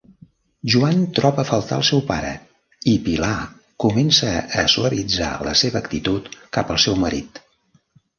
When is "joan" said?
0.73-1.01